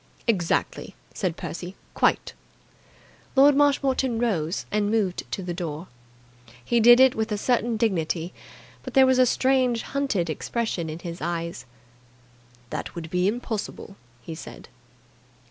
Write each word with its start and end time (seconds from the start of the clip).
"Exactly!" 0.25 0.95
said 1.13 1.37
Percy. 1.37 1.75
"Quite!" 1.93 2.33
Lord 3.35 3.55
Marshmoreton 3.55 4.17
rose 4.17 4.65
and 4.71 4.89
moved 4.89 5.29
to 5.31 5.43
the 5.43 5.53
door. 5.53 5.89
He 6.65 6.79
did 6.79 6.99
it 6.99 7.13
with 7.13 7.31
a 7.31 7.37
certain 7.37 7.77
dignity, 7.77 8.33
but 8.81 8.95
there 8.95 9.05
was 9.05 9.19
a 9.19 9.27
strange 9.27 9.83
hunted 9.83 10.27
expression 10.27 10.89
in 10.89 10.97
his 10.97 11.21
eyes. 11.21 11.67
"That 12.71 12.95
would 12.95 13.11
be 13.11 13.27
impossible," 13.27 13.95
he 14.23 14.33
said. 14.33 14.69